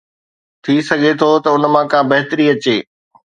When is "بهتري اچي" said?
2.11-2.77